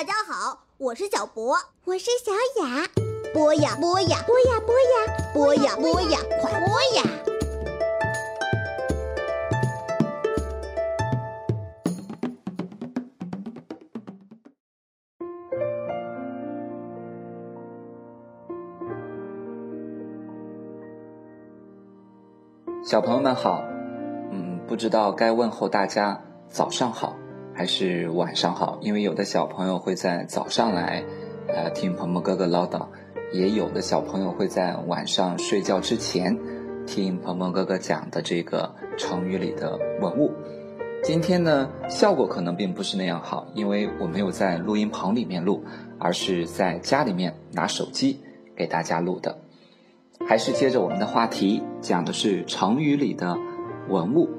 [0.00, 2.32] 大家好，我是小博，我是小
[2.64, 2.88] 雅。
[3.34, 4.96] 播呀播呀，播呀播呀，
[5.34, 7.02] 播呀播呀，快播呀！
[22.82, 23.62] 小朋友们好，
[24.30, 27.14] 嗯，不知道该问候大家早上好
[27.60, 31.04] 还是晚上好，因为有的小朋友会在早上来，
[31.46, 32.86] 呃，听鹏鹏哥哥唠叨，
[33.34, 36.38] 也有的小朋友会在晚上睡觉之前
[36.86, 40.32] 听鹏鹏哥哥讲的这个成语里的文物。
[41.02, 45.62] 今天呢，效果可能并不是那样好，因为我没有在录音棚里面录，
[45.98, 48.22] 而是在家里面拿手机
[48.56, 49.36] 给大家录的。
[50.26, 53.36] 还是接着我们的话题，讲的是成语里的
[53.90, 54.30] 文物。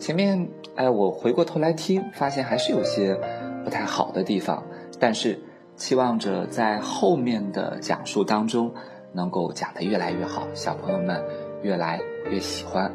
[0.00, 3.18] 前面哎，我回过头来听，发现还是有些
[3.64, 4.62] 不太好的地方，
[5.00, 5.38] 但是
[5.74, 8.72] 期望着在后面的讲述当中
[9.12, 11.22] 能够讲得越来越好，小朋友们
[11.62, 11.98] 越来
[12.30, 12.92] 越喜欢。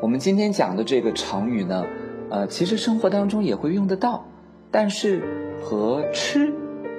[0.00, 1.84] 我们今天讲的这个成语呢，
[2.30, 4.24] 呃，其实生活当中也会用得到，
[4.70, 5.22] 但是
[5.62, 6.50] 和吃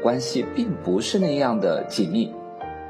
[0.03, 2.31] 关系并不是那样的紧密。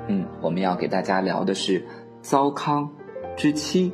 [0.07, 1.85] 嗯，我们要给大家聊的是
[2.21, 2.89] 糟糠
[3.37, 3.93] 之妻。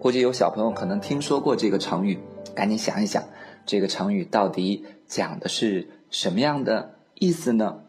[0.00, 2.18] 估计有小朋友可能听说过这个成语，
[2.54, 3.22] 赶紧想一想，
[3.66, 7.80] 这个成语到底讲的是什么样的意思呢？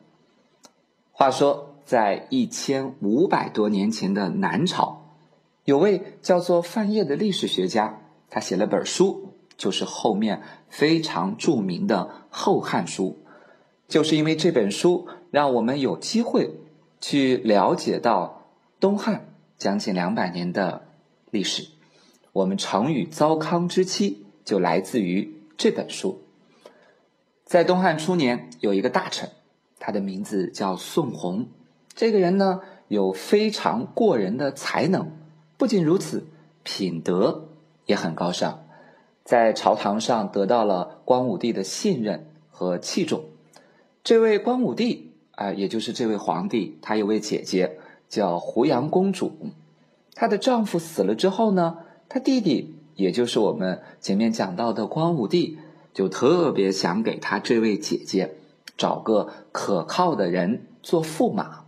[1.14, 5.16] 话说，在一千五百多年前的南朝，
[5.64, 13.18] 有位叫做范晔的历史学家，他写了本书，就是后面非常著名的《后汉书》。
[13.88, 16.58] 就是因为这本书，让我们有机会。
[17.04, 18.44] 去了解到
[18.80, 20.84] 东汉将近两百年的
[21.32, 21.68] 历史，
[22.34, 26.22] 我们成语“糟糠之妻”就来自于这本书。
[27.46, 29.30] 在东汉初年，有一个大臣，
[29.80, 31.48] 他的名字叫宋弘。
[31.94, 35.12] 这个人呢，有非常过人的才能，
[35.58, 36.28] 不仅如此，
[36.64, 37.50] 品德
[37.86, 38.64] 也很高尚，
[39.24, 43.26] 在朝堂上得到了光武帝的信任和器重。
[44.04, 45.10] 这位光武帝。
[45.36, 49.32] 啊，也就是这位皇帝，他有位姐姐叫胡杨公主。
[50.14, 51.78] 她的丈夫死了之后呢，
[52.14, 55.58] 他弟弟，也就是我们前面讲到的光武帝，
[55.94, 58.36] 就特别想给他这位姐姐
[58.76, 61.64] 找个可靠的人做驸马。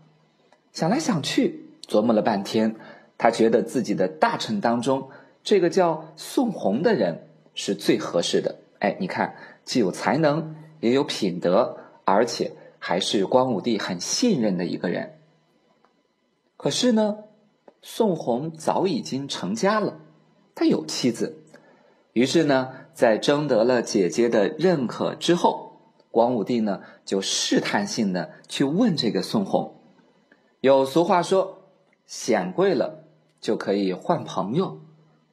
[0.74, 2.76] 想来想去，琢磨了半天，
[3.18, 5.08] 他觉得自己的大臣当中，
[5.46, 8.58] 这个叫宋弘的人是最合适的。
[8.80, 12.52] 哎，你看，既有才能，也有品德，而且。
[12.86, 15.14] 还是光武帝很信任的一个人。
[16.58, 17.20] 可是呢，
[17.82, 20.00] 宋弘早已经成家了，
[20.56, 21.40] 他有妻子。
[22.14, 25.80] 于是呢，在征得了姐姐的认可之后，
[26.12, 29.76] 光武帝呢就试探性的去问这个宋弘。
[30.62, 31.64] 有俗话说
[32.06, 33.04] ：“显贵了
[33.42, 34.80] 就可以换朋友，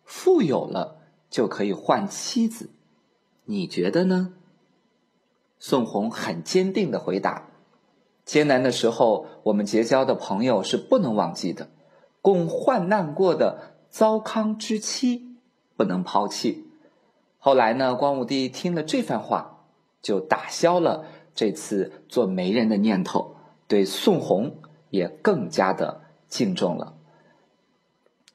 [0.05, 0.97] 富有了
[1.29, 2.71] 就可以换妻子。”
[3.45, 4.33] 你觉得呢？
[5.59, 7.51] 宋弘很坚定的回答
[8.25, 11.67] ：“艰难的时候，我们结交的朋友是不能忘记的；
[12.23, 15.37] 共患难过的糟糠之妻
[15.77, 16.67] 不能抛弃。”
[17.39, 19.65] 后来呢，光武帝听了这番话，
[20.03, 23.37] 就打消了这次做媒人的念头，
[23.67, 24.59] 对宋弘
[24.91, 26.95] 也更加的敬重了。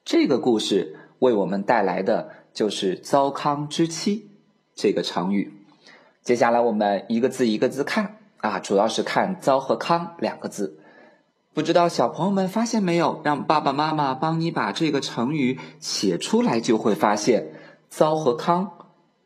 [0.04, 4.30] 这个故事为我们带来的就是“糟糠之妻”
[4.74, 5.52] 这个成语。
[6.22, 10.80] 接下来我们一个字一个字看啊，主要是看“糟”和“糠”两个字。
[11.56, 13.22] 不知道小朋友们发现没有？
[13.24, 17.54] 让爸爸妈妈帮你把这个成语写出来，就会发现
[17.88, 18.72] “糟”和“糠”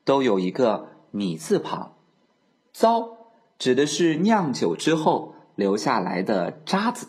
[0.06, 1.96] 都有一个“米”字旁。
[2.72, 3.16] “糟”
[3.58, 7.08] 指的是酿酒之后留下来的渣子，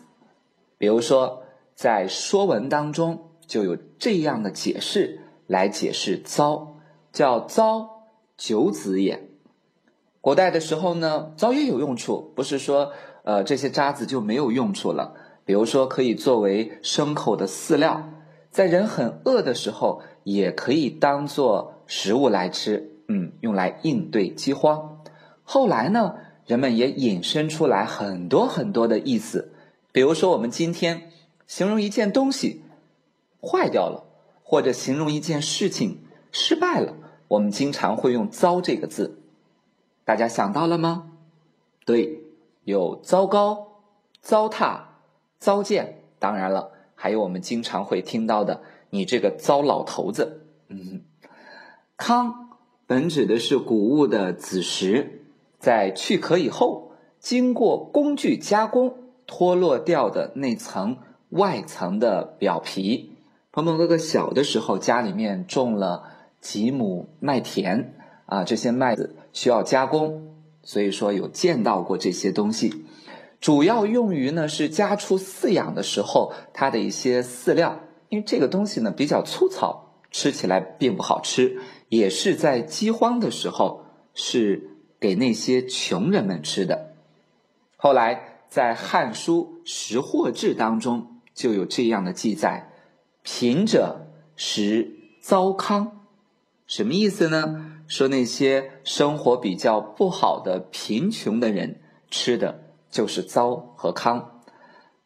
[0.76, 1.44] 比如说
[1.76, 6.78] 在《说文》当中就有这样的解释来解释“糟”，
[7.14, 9.28] 叫“糟酒子也”。
[10.20, 12.92] 古代的时候呢，糟也有用处，不是说
[13.22, 15.14] 呃这些渣子就没有用处了。
[15.44, 18.08] 比如说，可以作为牲口的饲料，
[18.50, 25.02] 在人很饿的时候，也可以当做食物来吃，嗯，用来应对饥荒。
[25.42, 26.14] 后来呢，
[26.46, 29.52] 人们也引申出来很多很多的意思。
[29.90, 31.10] 比如说，我们今天
[31.46, 32.62] 形容一件东西
[33.42, 34.04] 坏掉了，
[34.44, 35.98] 或者形容一件事情
[36.30, 36.94] 失败了，
[37.26, 39.18] 我们经常会用“糟”这个字。
[40.04, 41.10] 大家想到了吗？
[41.84, 42.21] 对，
[42.64, 43.82] 有糟糕、
[44.20, 44.80] 糟蹋、
[45.38, 50.46] 糟践，当然了，还有我们经常会听到的“你这个糟老头子”。
[50.68, 51.02] 嗯，
[51.96, 52.50] 糠
[52.86, 55.24] 本指的是谷物的子实，
[55.58, 58.94] 在去壳以后，经过工具加工，
[59.26, 60.98] 脱落掉的那层
[61.30, 63.12] 外层的表皮。
[63.50, 66.04] 鹏鹏哥哥小的时候，家里面种了
[66.40, 67.94] 几亩麦田
[68.26, 72.84] 啊，这些麦子需要加工，所以说有见到过这些东西。
[73.40, 86.94] 主要用于呢是家畜饲养的时候，它的一些饲料，因为这个东西呢比较粗糙，吃起来并不好吃，也是在饥荒的时候是给那些穷人们吃的。
[87.76, 92.68] 后来在《汉书·食货志》当中就有这样的记载。
[93.24, 95.90] 贫者食糟糠，
[96.66, 97.71] 什么意思呢？
[97.92, 104.40] 说那些生活比较不好的贫穷的人吃的就是糟和糠。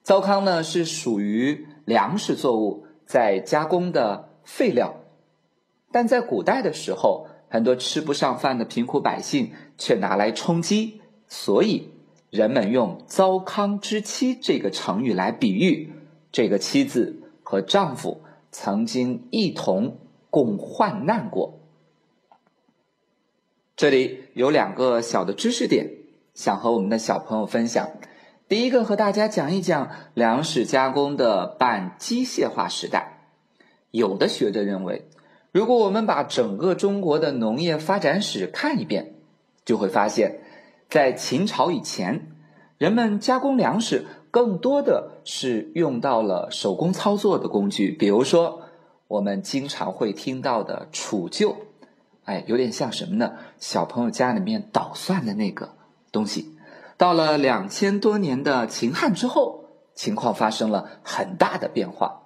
[0.05, 5.01] 糟糠呢是属于粮食作物在加工的废料，
[5.91, 11.91] 但在古代的时候，很多吃不上饭的贫苦百姓却拿来充饥，所以
[12.31, 15.93] 人们用“糟糠之妻”这个成语来比喻
[16.31, 17.21] 这个妻子。
[17.43, 18.23] 和丈夫
[18.53, 19.99] 曾经一同
[20.31, 21.59] 共患难过。
[23.77, 25.91] 这里有两个小的知识点，
[26.33, 27.91] 想和我们的小朋友分享。
[28.49, 33.29] 第一个，和大家讲一讲粮食加工的半机械化时代。
[33.91, 35.07] 有的学者认为，
[35.53, 39.17] 如果我们把整个中国的农业发展史看一遍，
[39.67, 40.41] 就会发现，
[40.89, 42.29] 在秦朝以前，
[42.79, 44.07] 人们加工粮食。
[44.31, 48.63] 更多的是用到了手工操作的工具，比如说
[49.09, 51.57] 我们经常会听到的杵臼，
[52.27, 53.35] 哎，有点像什么呢？
[53.59, 55.77] 小朋友家里面捣蒜的那个
[56.13, 56.57] 东西。
[56.97, 62.23] 到了两千多年的秦汉之后，情况发生了很大的变化。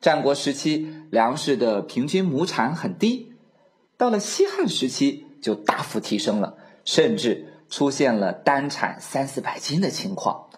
[0.00, 3.32] 战国时期粮食的平均亩产很低，
[3.96, 10.48] 到了西汉时期就大幅提升了，甚至出现了单产三四百斤的情况。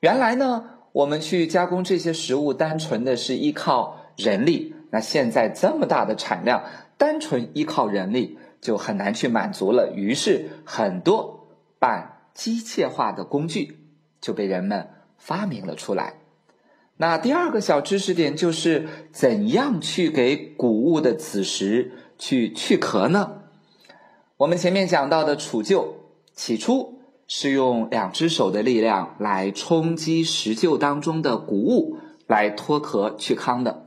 [0.00, 4.74] 原来呢，我们去加工这些食物，单纯的是依靠人力。
[4.96, 6.64] 那现在这么大的产量，
[6.96, 9.92] 单纯依靠人力就很难去满足了。
[9.94, 11.46] 于是，很多
[11.78, 13.76] 半机械化的工具
[14.22, 14.88] 就被人们
[15.18, 16.14] 发明了出来。
[16.96, 23.42] 那第二个小知识点就是，怎样去给谷物的子实去去壳呢？
[24.38, 25.88] 我们前面讲到的杵臼，
[26.34, 26.94] 起初。
[27.28, 31.98] 是用两只手的力量来冲击石臼当中的谷物，
[32.28, 33.85] 来脱壳去糠的。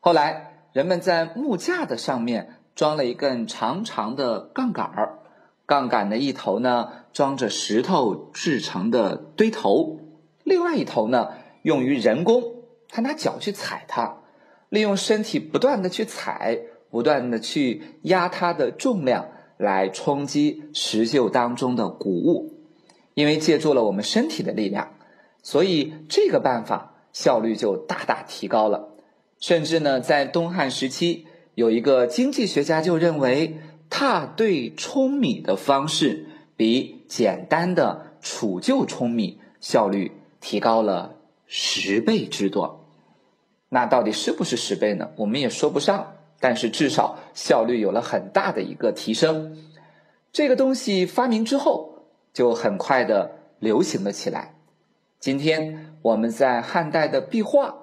[0.00, 5.18] 后来，人们在木架的上面装了一根长长的杠杆儿，
[5.66, 10.00] 杠杆的一头呢装着石头制成的堆头，
[10.42, 11.32] 另外一头呢
[11.62, 12.42] 用于人工，
[12.88, 14.16] 他拿脚去踩它，
[14.70, 16.58] 利用身体不断的去踩，
[16.90, 19.28] 不断的去压它的重量。
[19.60, 22.54] 来冲击石臼当中的谷物，
[23.12, 24.94] 因为借助了我们身体的力量，
[25.42, 28.89] 所以这个办法效率就大大提高了。
[29.40, 33.58] 甚至呢，在东汉时期，有一个经济学家就认为，
[33.88, 36.26] 踏对舂米的方式
[36.56, 41.16] 比简单的杵臼舂米效率提高了
[41.46, 42.86] 十倍之多。
[43.70, 45.10] 那到底是不是十倍呢？
[45.16, 46.14] 我们也说不上。
[46.42, 49.58] 但是至少效率有了很大的一个提升，
[50.32, 54.54] 这个东西发明之后就很快的流行了起来。
[55.18, 57.74] 今天我们在汉代的壁画，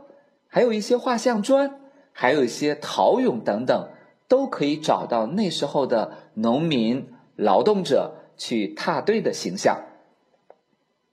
[0.48, 1.80] 还有一些画像砖，
[2.12, 3.90] 还有一些陶俑等等，
[4.28, 9.84] 都可以找到那时候的农民劳动者去踏堆的形象。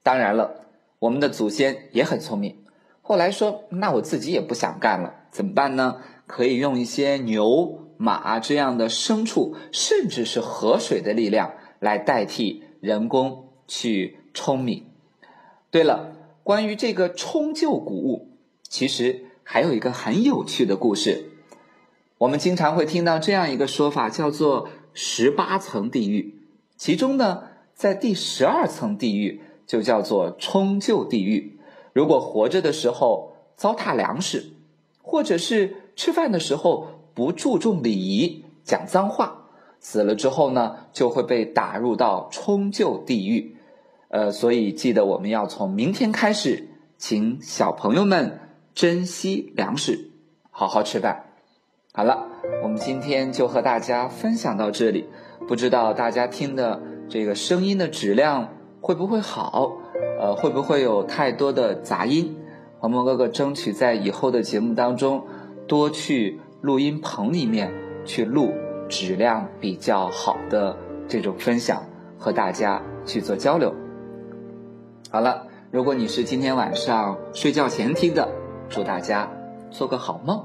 [0.03, 0.65] 当然了，
[0.99, 2.57] 我们的祖先也很聪明，
[3.01, 14.87] 后来说：“那我自己也不想干了，怎么办呢？”可以用一些牛、马这样的牲畜，甚至是河水的力量来代替人工去舂米。
[15.69, 18.27] 对了，关于这个冲臼谷物，
[18.75, 21.29] 其实还有一个很有趣的故事。
[22.17, 26.41] 我们经常会听到这样一个说法，叫做“十八层地狱”。
[26.75, 31.57] 其中呢，在第十二层地狱就叫做冲臼地狱。
[31.93, 34.51] 如果活着的时候糟蹋粮食，
[35.01, 39.45] 或者是吃饭的时候不注重礼仪，讲脏话，
[39.79, 43.55] 死了之后呢，就会被打入到冲臼地狱。
[44.09, 46.67] 呃，所以记得我们要从明天开始，
[46.97, 48.41] 请小朋友们
[48.75, 50.11] 珍惜粮食，
[50.51, 51.27] 好好吃饭。
[51.93, 52.27] 好了，
[52.61, 55.05] 我们今天就和大家分享到这里。
[55.47, 58.49] 不知道大家听的这个声音的质量
[58.81, 59.77] 会不会好？
[60.19, 62.35] 呃，会不会有太多的杂音？
[62.77, 65.25] 黄毛哥哥争取在以后的节目当中。
[65.67, 67.73] 多去录音棚里面
[68.05, 68.53] 去录
[68.87, 70.77] 质量比较好的
[71.07, 71.81] 这种分享
[72.19, 73.73] 和大家去做交流。
[75.09, 78.29] 好了，如果你是今天晚上睡觉前听的，
[78.69, 79.29] 祝大家
[79.71, 80.43] 做个好梦；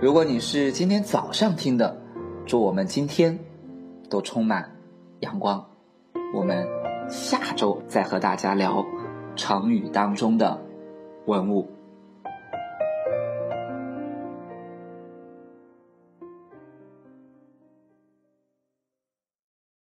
[0.00, 1.96] 如果你是今天早上听的，
[2.46, 3.38] 祝我们今天
[4.10, 4.76] 都充满
[5.20, 5.64] 阳光。
[6.34, 6.66] 我们
[7.08, 8.84] 下周再和大家聊
[9.36, 10.60] 成语当中的
[11.26, 11.68] 文物。